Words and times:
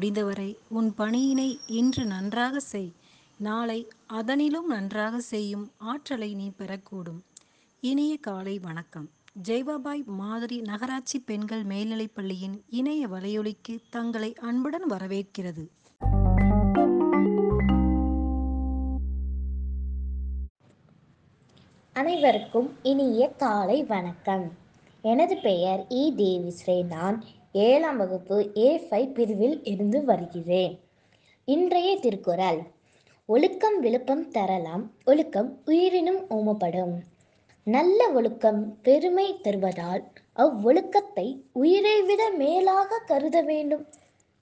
முடிந்தவரை 0.00 0.58
உன் 0.68 0.94
பணியினை 0.98 1.58
இன்று 1.66 2.04
நன்றாக 2.04 2.60
செய். 2.60 2.92
நாளை 3.36 3.88
அதனிலும் 4.12 4.66
நன்றாக 4.66 5.20
செய்யும் 5.20 5.70
ஆற்றலை 5.78 6.34
நீ 6.34 6.50
பெறக்கூடும். 6.58 7.20
இனிய 7.80 8.16
காலை 8.16 8.58
வணக்கம். 8.58 9.10
ஜெய்பாபாய் 9.48 10.04
மாதிரி 10.04 10.60
நகராட்சி 10.60 11.18
பெண்கள் 11.18 11.64
மேல்நிலைப்பள்ளியின் 11.64 12.60
இணைய 12.70 13.08
வலையொலிக்கு 13.08 13.78
தங்களை 13.90 14.34
அன்புடன் 14.34 14.90
வரவேற்கிறது. 14.90 15.68
அனைவருக்கும் 21.92 22.72
இனிய 22.82 23.28
காலை 23.28 23.84
வணக்கம். 23.84 24.52
எனது 25.02 25.36
பெயர் 25.36 25.86
இ. 25.88 26.14
தேவிஸ்ரே 26.16 26.84
நான் 26.84 27.24
ஏழாம் 27.52 27.96
வகுப்பு 27.96 28.52
ஏ 28.56 28.86
ஃபைவ் 28.90 29.12
பிரிவில் 29.12 29.64
இருந்து 29.64 30.04
வருகிறேன். 30.04 30.80
இன்றைய 31.44 31.98
திருக்குறள் 31.98 32.62
ஒழுக்கம் 33.26 33.80
விழுப்பம் 33.80 34.28
தரலாம் 34.28 34.92
ஒழுக்கம் 35.04 35.62
உயிரினும் 35.64 36.28
ஓமப்படும். 36.30 36.92
நல்ல 37.64 38.10
ஒழுக்கம் 38.10 38.80
பெருமை 38.82 39.40
தருவதால் 39.42 40.02
அவ்வொழுக்கத்தை 40.36 41.40
உயிரை 41.52 42.02
விட 42.02 42.30
மேலாக 42.30 42.98
கருத 42.98 43.42
வேண்டும். 43.42 43.86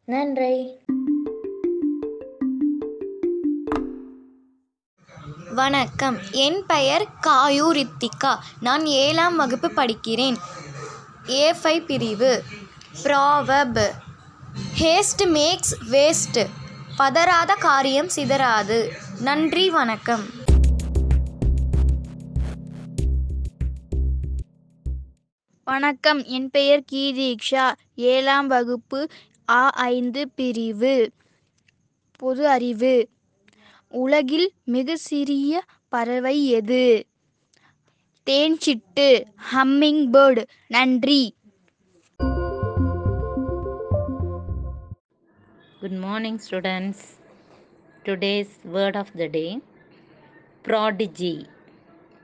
நன்றி. 0.05 0.79
வணக்கம். 5.55 6.17
என் 6.33 6.63
பெயர் 6.67 7.07
காயூரித்திகா. 7.27 8.35
நான் 8.61 8.87
ஏழாம் 8.87 9.37
வகுப்பு 9.37 9.69
படிக்கிறேன். 9.69 10.37
ஏ 11.29 11.53
ஃபைவ் 11.53 11.85
பிரிவு. 11.87 12.43
ப்ராவப் 13.03 13.91
ஹேஸ்ட் 14.79 15.25
மேக்ஸ் 15.25 15.75
வேஸ்ட் 15.91 16.47
பதறாத 16.99 17.55
காரியம் 17.59 18.09
சிதறாது. 18.17 18.91
நன்றி 19.21 19.71
வணக்கம். 19.71 20.25
வணக்கம். 25.65 26.25
என் 26.25 26.51
பெயர் 26.51 26.85
கீதீக்ஷா. 26.93 27.73
ஏழாம் 27.95 28.47
வகுப்பு 28.47 29.09
ஆ 29.49 29.71
ஐந்து 29.71 30.29
பிரிவு. 30.29 31.13
பொது 32.17 32.49
அறிவு. 32.49 33.09
உலகில் 33.89 34.53
மிக 34.65 34.97
சிறிய 34.97 35.65
பறவை 35.89 36.47
எது? 36.47 37.07
தேன்சிட்டு 38.31 39.23
ஹம்மிங் 39.53 40.07
பேர்டு 40.13 40.45
நன்றி. 40.67 41.37
Good 45.82 45.94
morning, 45.94 46.40
students. 46.40 47.18
Today's 48.06 48.52
word 48.66 48.96
of 48.96 49.12
the 49.14 49.28
day 49.28 49.60
prodigy. 50.64 51.48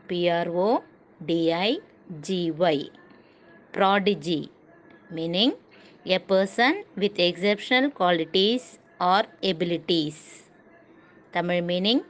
P 0.08 0.30
R 0.30 0.48
O 0.48 0.84
D 1.22 1.54
I 1.54 1.78
G 2.22 2.52
Y. 2.52 2.78
Prodigy 3.74 4.52
meaning 5.12 5.54
a 6.06 6.20
person 6.20 6.84
with 6.96 7.20
exceptional 7.20 7.90
qualities 7.92 8.80
or 9.02 9.22
abilities. 9.44 10.20
Tamil 11.34 11.62
meaning 11.62 12.02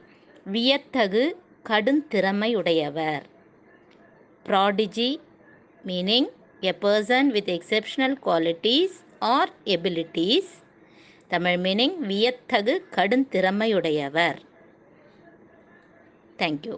வியத்தகு 0.46 1.24
கடுந்திறமையுடையவர் 1.68 3.24
prodigy 4.46 5.10
meaning 5.86 6.30
a 6.60 6.72
person 6.84 7.28
with 7.36 7.50
exceptional 7.56 8.16
qualities 8.26 8.96
or 9.34 9.52
abilities 9.74 10.50
Tamil 11.29 11.57
meaning 11.57 11.97
வியத்தகு 12.01 12.89
கடும் 12.89 13.27
திறமையுடையவர் 13.31 14.39
thank you 16.39 16.75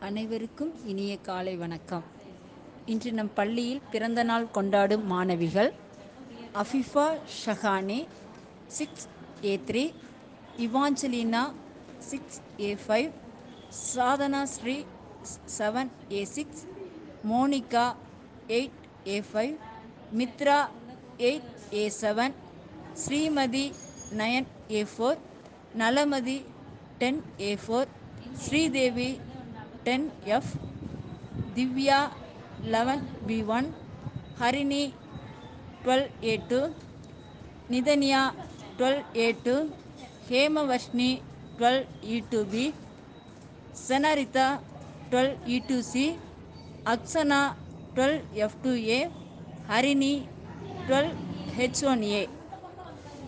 அனைவருக்கும் 0.00 0.72
இனிய 0.84 1.18
காலை 1.18 1.56
வணக்கம். 1.56 2.04
இன்று 2.86 3.12
நம் 3.12 3.32
பள்ளியில் 3.34 3.82
பிறந்த 3.90 4.22
நாள் 4.22 4.50
கொண்டாடும் 4.50 5.06
மாணவிகள் 5.06 5.70
Afifa 6.54 7.06
Shahani 7.40 8.00
six 8.68 9.06
A 9.44 9.60
three 9.68 9.84
Evangelina 10.58 11.42
six 11.98 12.40
A 12.60 12.74
five 12.74 13.10
Sadhana 13.94 14.42
Sri 14.44 14.76
seven 15.58 15.90
A 16.12 16.24
six 16.24 16.62
Monica 17.28 17.86
eight 18.50 18.78
A 19.08 19.16
five 19.28 19.54
Mithra 20.12 20.58
eight 21.20 21.50
A 21.74 21.82
seven 21.98 22.34
Srimathi 23.02 23.66
nine 24.12 24.48
A 24.70 24.80
four 24.92 25.18
Nalamathi 25.74 26.38
ten 27.00 27.20
A 27.40 27.50
four 27.64 27.90
Sridevi 28.44 29.10
ten 29.84 30.06
F 30.36 30.52
Divya 31.56 32.00
eleven 32.74 33.04
B 33.26 33.38
one 33.56 33.68
Harini 34.40 34.84
twelve 35.82 36.08
A 36.24 36.34
two 36.50 36.60
Nithanya 37.72 38.22
twelve 38.78 39.00
A 39.18 39.28
two 39.44 39.56
Hemavashni 40.28 41.10
twelve 41.58 41.82
E 42.08 42.18
two 42.32 42.40
B 42.52 42.64
Senaritha 43.86 44.48
twelve 45.10 45.32
E 45.46 45.58
two 45.68 45.78
C 45.90 46.04
Aksana 46.84 47.52
twelve 47.94 48.22
F 48.32 48.52
two 48.62 48.74
A 48.74 49.08
Harini 49.68 50.28
twelve 50.88 51.12
H 51.58 51.84
one 51.84 52.02
A. 52.02 52.28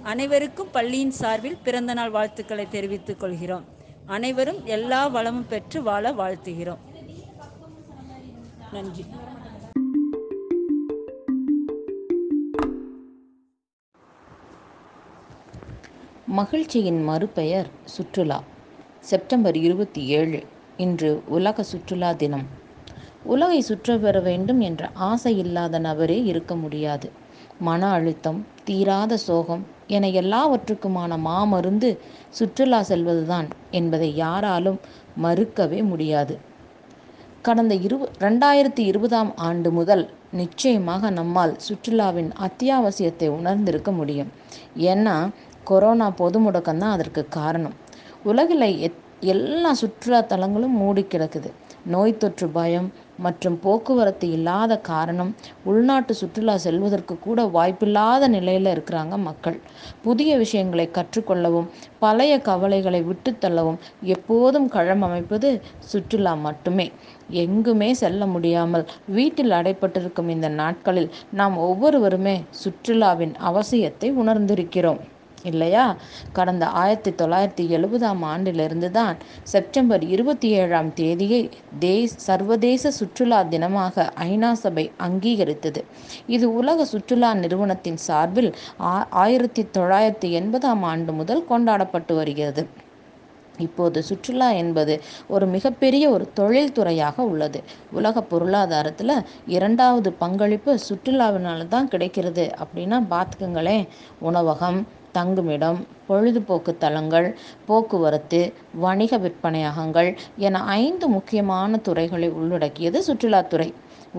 அனைவருக்கும் 0.03 0.71
பள்ளியின் 0.71 1.11
சார்பில் 1.11 1.57
பிறந்தநாள் 1.57 2.11
வாழ்த்துக்களை 2.11 2.69
தெரிவித்துக் 2.69 3.21
கொள்கிறோம். 3.21 3.65
அனைவரும் 4.07 4.67
எல்லா 4.67 5.07
வளமும் 5.07 5.49
பெற்று 5.49 5.83
வாழ 5.83 6.13
வாழ்த்துகிறோம். 6.13 6.79
நன்றி. 8.73 9.05
மகிழ்ச்சியின் 16.27 17.03
மறுபெயர் 17.05 17.71
சுற்றுலா. 17.85 18.43
செப்டம்பர் 19.01 19.57
இருபத்தி 19.57 20.07
ஏழு 20.07 20.47
இன்று 20.77 21.23
உலக 21.27 21.63
சுற்றுலா 21.63 22.13
தினம். 22.13 22.62
உலகை 23.25 23.61
சுற்ற 23.61 23.99
பெற 23.99 24.21
வேண்டும் 24.21 24.61
என்ற 24.61 24.91
ஆசை 24.95 25.39
இல்லாத 25.39 25.81
நபரே 25.81 26.25
இருக்க 26.25 26.57
முடியாது. 26.57 27.11
மன 27.59 27.91
அழுத்தம் 27.91 28.47
தீராத 28.65 29.17
சோகம் 29.17 29.67
என 29.87 30.07
எல்லாவற்றுக்குமான 30.07 31.19
மாமருந்து 31.25 31.99
சுற்றுலா 32.29 32.85
செல்வதுதான் 32.89 33.49
என்பதை 33.71 34.17
யாராலும் 34.17 34.81
மறுக்கவே 35.23 35.83
முடியாது. 35.85 36.39
கடந்த 37.43 37.75
இரு 37.75 38.09
ரெண்டாயிரத்தி 38.19 38.79
இருபதாம் 38.79 39.37
ஆண்டு 39.37 39.71
முதல் 39.71 40.11
நிச்சயமாக 40.33 41.11
நம்மால் 41.11 41.57
சுற்றுலாவின் 41.69 42.31
அத்தியாவசியத்தை 42.41 43.29
உணர்ந்திருக்க 43.29 43.93
முடியும். 43.93 44.33
ஏன்னா 44.77 45.31
கொரோனா 45.65 46.11
பொது 46.11 46.41
முடக்கம்தான் 46.41 46.91
அதற்கு 46.91 47.27
காரணம். 47.29 47.73
உலகில் 48.25 48.79
எத் 48.79 49.01
எல்லா 49.21 49.73
சுற்றுலா 49.73 50.23
தலங்களும் 50.23 50.77
மூடி 50.83 51.07
கிடக்குது 51.11 51.51
நோய் 51.87 52.17
தொற்று 52.17 52.49
பயம் 52.49 52.93
மற்றும் 53.19 53.61
போக்குவரத்து 53.61 54.31
இல்லாத 54.31 54.79
காரணம் 54.79 55.35
உள்நாட்டு 55.65 56.15
சுற்றுலா 56.15 56.57
செல்வதற்கு 56.57 57.19
கூட 57.19 57.45
வாய்ப்பில்லாத 57.47 58.29
நிலையில் 58.29 58.65
இருக்கிறாங்க 58.65 59.17
மக்கள். 59.17 59.61
புதிய 60.03 60.37
விஷயங்களை 60.37 60.91
கற்றுக்கொள்ளவும் 60.95 61.69
பழைய 61.99 62.39
கவலைகளை 62.39 63.03
விட்டுத்தள்ளவும் 63.03 63.79
எப்போதும் 64.03 64.69
களம் 64.69 65.03
அமைப்பது 65.03 65.63
சுற்றுலா 65.79 66.35
மட்டுமே. 66.35 66.91
எங்குமே 67.29 67.95
செல்ல 67.95 68.27
முடியாமல் 68.27 68.89
வீட்டில் 69.07 69.51
அடைப்பட்டிருக்கும் 69.51 70.29
இந்த 70.29 70.49
நாட்களில் 70.49 71.11
நாம் 71.31 71.57
ஒவ்வொருவருமே 71.57 72.45
சுற்றுலாவின் 72.65 73.35
அவசியத்தை 73.51 74.11
உணர்ந்திருக்கிறோம். 74.23 74.99
இல்லையா? 75.45 75.97
கடந்த 76.33 76.67
ஆயிரத்தி 76.67 77.11
தொள்ளாயிரத்தி 77.11 77.69
எழுபதாம் 77.69 78.23
ஆண்டிலிருந்து 78.23 78.91
தான் 78.91 79.17
செப்டம்பர் 79.43 80.05
இருபத்தி 80.05 80.49
ஏழாம் 80.49 80.93
தேதியை 80.93 81.51
தேஸ் 81.81 82.17
சர்வதேச 82.17 82.91
சுற்றுலா 82.91 83.45
தினமாக 83.45 84.11
ஐநா 84.21 84.53
சபை 84.53 84.93
அங்கீகரித்தது. 84.99 85.85
இது 86.27 86.55
உலக 86.55 86.85
சுற்றுலா 86.85 87.35
நிறுவனத்தின் 87.35 87.97
சார்பில் 87.97 88.55
ஆ- 88.81 89.07
ஆயிரத்தி 89.11 89.69
தொள்ளாயிரத்தி 89.79 90.31
எண்பதாம் 90.31 90.83
ஆண்டு 90.83 91.13
முதல் 91.13 91.47
கொண்டாடப்பட்டு 91.47 92.15
வருகிறது. 92.15 92.67
இப்போது 93.59 94.03
சுற்றுலா 94.03 94.51
என்பது 94.51 95.03
ஒரு 95.29 95.47
மிகப்பெரிய 95.47 96.11
ஒரு 96.11 96.31
தொழில்துறையாக 96.35 97.23
உள்ளது. 97.23 97.63
உலக 97.93 98.23
பொருளாதாரத்தில் 98.23 99.25
இரண்டாவது 99.47 100.13
பங்களிப்பு 100.13 100.79
சுற்றுலாவினால 100.91 101.69
தான் 101.69 101.89
கிடைக்கிறது 101.89 102.55
அப்படின்னா 102.59 103.03
பார்த்துக்குங்களேன் 103.11 103.89
உணவகம் 104.19 104.87
தங்குமிடம் 105.13 105.79
பொழுதுபோக்கு 106.09 106.73
தலங்கள் 106.85 107.29
போக்குவரத்து 107.67 108.41
வணிக 108.85 109.19
விற்பனையகங்கள் 109.19 110.11
என 110.47 110.63
ஐந்து 110.83 111.09
முக்கியமான 111.09 111.81
துறைகளை 111.89 112.29
உள்ளடக்கியது 112.41 113.01
சுற்றுலாத்துறை 113.09 113.69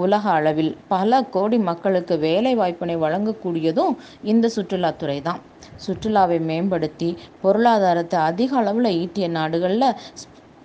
உலக 0.03 0.23
அளவில் 0.29 0.71
பல 0.87 1.21
கோடி 1.33 1.57
மக்களுக்கு 1.69 2.15
வேலை 2.17 2.53
வாய்ப்பினை 2.55 2.95
வழங்கக்கூடியதும் 2.95 3.93
இந்த 4.31 4.45
சுற்றுலாத்துறை 4.55 5.17
தான். 5.21 5.41
சுற்றுலாவை 5.85 6.37
மேம்படுத்தி 6.49 7.09
பொருளாதாரத்தை 7.41 8.19
அதிக 8.29 8.57
அளவில் 8.61 8.89
ஈட்டிய 9.01 9.27
நாடுகளில் 9.37 9.89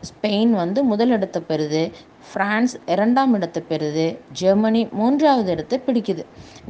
ஸ்பெயின் 0.09 0.53
வந்து 0.63 0.81
முதலிடத்தை 0.85 1.41
பெறுது. 1.49 1.83
ஃப்ரான்ஸ் 2.27 2.75
இரண்டாம் 2.93 3.33
இடத்தை 3.37 3.61
பெறுது. 3.71 4.07
ஜெர்மனி 4.41 4.81
மூன்றாவது 4.99 5.51
இடத்தை 5.55 5.79
பிடிக்குது. 5.87 6.25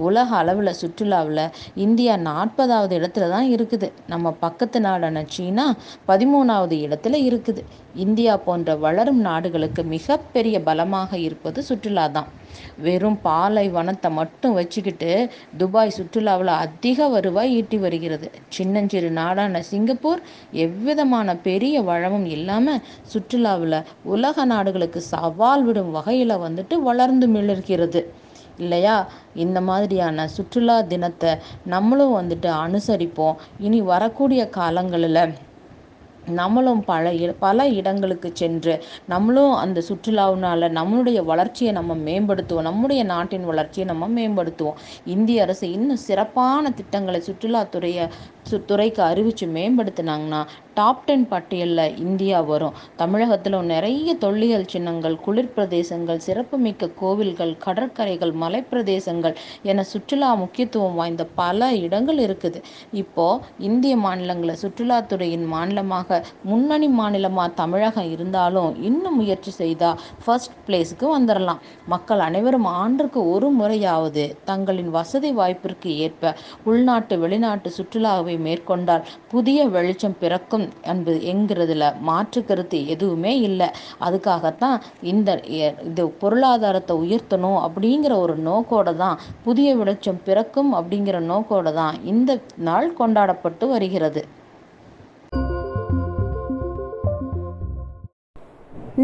உலக 0.06 0.28
அளவில் 0.40 0.78
சுற்றுலாவில் 0.80 1.42
இந்தியா 1.84 2.14
நாற்பதாவது 2.28 2.94
இடத்துல 2.98 3.28
தான் 3.34 3.48
இருக்குது. 3.54 3.88
நம்ம 4.12 4.32
பக்கத்து 4.44 4.80
நாடான 4.86 5.24
சீனா 5.34 5.66
பதிமூணாவது 6.10 6.76
இடத்துல 6.86 7.20
இருக்குது. 7.28 7.64
இந்தியா 8.04 8.34
போன்ற 8.46 8.76
வளரும் 8.84 9.22
நாடுகளுக்கு 9.28 9.84
மிகப்பெரிய 9.94 10.56
பலமாக 10.68 11.18
இருப்பது 11.18 11.62
சுற்றுலா 11.68 12.06
தான். 12.18 12.28
வெறும் 12.84 13.18
பாலை 13.26 13.64
வனத்தை 13.76 14.08
மட்டும் 14.18 14.54
வச்சுக்கிட்டு 14.58 15.10
துபாய் 15.60 15.96
சுற்றுலாவில் 15.98 16.52
அதிக 16.64 17.08
வருவாய் 17.14 17.54
ஈட்டி 17.58 17.78
வருகிறது. 17.84 18.28
சின்னஞ்சிறு 18.56 19.10
நாடான 19.20 19.62
சிங்கப்பூர் 19.70 20.22
எவ்விதமான 20.66 21.36
பெரிய 21.48 21.82
வளமும் 21.90 22.28
இல்லாமல் 22.36 22.82
சுற்றுலாவில் 23.12 23.78
உலக 24.14 24.44
நாடுகளுக்கு 24.54 25.02
சவால் 25.38 25.64
விடும் 25.64 25.90
வகையில் 25.90 26.30
வந்துட்டு 26.30 26.74
வளர்ந்து 26.82 27.26
மிளர்கிறது. 27.28 28.00
இல்லையா? 28.58 28.94
இந்த 29.34 29.60
மாதிரியான 29.60 30.24
சுற்றுலா 30.28 30.76
தினத்தை 30.82 31.32
நம்மளும் 31.64 32.14
வந்துட்டு 32.14 32.48
அனுசரிப்போம். 32.64 33.36
இனி 33.58 33.80
வரக்கூடிய 33.82 34.48
காலங்களில் 34.48 35.20
நம்மளும் 36.28 36.84
பல 36.84 37.12
இ 37.12 37.34
பல 37.38 37.68
இடங்களுக்கு 37.68 38.30
சென்று 38.34 38.74
நம்மளும் 39.06 39.54
அந்த 39.54 39.82
சுற்றுலாவினால் 39.88 40.66
நம்மளுடைய 40.78 41.24
வளர்ச்சியை 41.24 41.72
நம்ம 41.72 41.94
மேம்படுத்துவோம். 42.08 42.60
நம்முடைய 42.60 43.02
நாட்டின் 43.04 43.44
வளர்ச்சியை 43.44 43.88
நம்ம 43.88 44.08
மேம்படுத்துவோம். 44.18 44.78
இந்திய 45.04 45.42
அரசு 45.42 45.72
இன்னும் 45.72 45.96
சிறப்பான 45.96 46.70
திட்டங்களை 46.70 47.22
சுற்றுலாத்துறையை 47.26 48.06
துறைக்கு 48.66 49.02
அறிவித்து 49.02 49.46
மேம்படுத்தினாங்கன்னா 49.46 50.38
டாப் 50.74 51.04
டென் 51.06 51.28
பட்டியலில் 51.28 51.96
இந்தியா 51.96 52.40
வரும். 52.40 52.72
தமிழகத்தில் 52.96 53.56
நிறைய 53.62 54.14
தொல்லியல் 54.14 54.66
சின்னங்கள் 54.66 55.16
குளிர் 55.16 55.52
பிரதேசங்கள் 55.56 56.16
சிறப்புமிக்க 56.16 56.88
கோவில்கள் 56.88 57.56
கடற்கரைகள் 57.56 58.32
மலைப்பிரதேசங்கள் 58.34 59.34
என 59.62 59.82
சுற்றுலா 59.82 60.34
முக்கியத்துவம் 60.34 60.94
வாய்ந்த 60.94 61.24
பல 61.34 61.74
இடங்கள் 61.74 62.18
இருக்குது. 62.18 62.60
இப்போது 62.92 63.42
இந்திய 63.58 63.96
மாநிலங்களை 63.96 64.56
சுற்றுலாத்துறையின் 64.62 65.46
மாநிலமாக 65.46 66.17
முன்னணி 66.42 66.88
மாநிலமாக 66.88 67.48
தமிழகம் 67.54 68.10
இருந்தாலும் 68.10 68.82
இன்னும் 68.82 69.14
முயற்சி 69.14 69.50
செய்தால் 69.50 70.00
ஃபர்ஸ்ட் 70.24 70.52
பிளேஸுக்கு 70.66 71.06
வந்துடலாம் 71.18 71.60
மக்கள் 71.86 72.18
அனைவரும் 72.18 72.64
ஆண்டுக்கு 72.64 73.30
ஒரு 73.30 73.50
முறையாவது 73.50 74.36
தங்களின் 74.44 74.90
வசதி 74.90 75.32
வாய்ப்பிற்கு 75.32 75.96
ஏற்ப 75.98 76.34
உள்நாட்டு 76.64 77.18
வெளிநாட்டு 77.18 77.70
சுற்றுலாவை 77.70 78.38
மேற்கொண்டால் 78.38 79.04
புதிய 79.28 79.68
வெளிச்சம் 79.68 80.16
பிறக்கும் 80.20 80.68
என்பது 80.82 81.18
என்கிறதுல 81.18 82.00
மாற்று 82.00 82.44
கருத்து 82.44 82.86
எதுவுமே 82.86 83.40
இல்லை. 83.40 83.68
அதுக்காகத்தான் 84.00 84.76
இந்த 85.02 85.40
எ- 85.58 85.74
இது 85.84 86.08
பொருளாதாரத்தை 86.08 86.96
உயர்த்தணும் 86.96 87.60
அப்படிங்கிற 87.66 88.16
ஒரு 88.16 88.36
நோக்கோட 88.38 88.96
தான் 88.96 89.18
புதிய 89.42 89.76
வெளிச்சம் 89.76 90.20
பிறக்கும் 90.24 90.74
அப்படிங்கிற 90.74 91.20
நோக்கோட 91.30 91.72
தான் 91.72 92.04
இந்த 92.04 92.38
நாள் 92.56 92.92
கொண்டாடப்பட்டு 92.92 93.68
வருகிறது. 93.68 94.22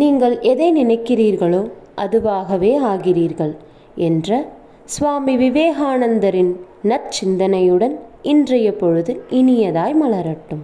நீங்கள் 0.00 0.40
எதை 0.40 0.68
நினைக்கிறீர்களோ 0.76 1.60
அதுவாகவே 1.96 2.70
ஆகிறீர்கள் 2.78 3.52
என்ற 3.94 4.48
சுவாமி 4.84 5.34
விவேகானந்தரின் 5.36 6.50
நற்சிந்தனையுடன் 6.82 7.94
இன்றைய 8.22 8.72
பொழுது 8.72 9.12
இனியதாய் 9.30 9.94
மலரட்டும். 10.02 10.62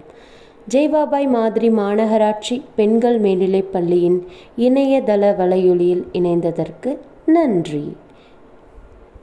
ஜெய்பாபாய் 0.71 1.29
மாதிரி 1.29 1.69
மாநகராட்சி 1.71 2.63
பெண்கள் 2.77 3.19
மேல்நிலைப் 3.19 3.73
பள்ளியின் 3.73 4.19
இணையதள 4.59 5.33
வலையொலியில் 5.37 6.05
இணைந்ததற்கு 6.13 6.99
நன்றி. 7.27 7.97